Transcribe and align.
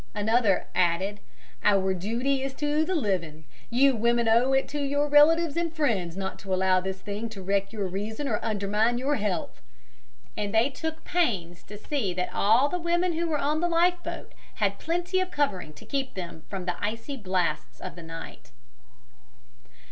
Another 0.15 0.65
added: 0.73 1.19
"Our 1.63 1.93
duty 1.93 2.41
is 2.41 2.55
to 2.55 2.83
the 2.83 2.95
living. 2.95 3.43
You 3.69 3.95
women 3.95 4.27
owe 4.27 4.51
it 4.51 4.67
to 4.69 4.81
your 4.81 5.07
relatives 5.07 5.55
and 5.55 5.71
friends 5.71 6.17
not 6.17 6.39
to 6.39 6.51
allow 6.51 6.79
this 6.79 6.99
thing 7.01 7.29
to 7.29 7.41
wreck 7.43 7.71
your 7.71 7.85
reason 7.85 8.27
or 8.27 8.39
undermine 8.43 8.97
your 8.97 9.17
health." 9.17 9.61
And 10.35 10.55
they 10.55 10.71
took 10.71 11.03
pains 11.05 11.61
to 11.65 11.77
see 11.77 12.15
that 12.15 12.33
all 12.33 12.67
the 12.67 12.79
women 12.79 13.13
who 13.13 13.27
were 13.27 13.37
on 13.37 13.61
the 13.61 13.69
life 13.69 14.01
boat 14.03 14.31
had 14.55 14.79
plenty 14.79 15.19
of 15.19 15.29
covering 15.29 15.71
to 15.73 15.85
keep 15.85 16.15
them 16.15 16.45
from 16.49 16.65
the 16.65 16.83
icy 16.83 17.15
blasts 17.15 17.79
of 17.79 17.95
the 17.95 18.01
night. 18.01 18.49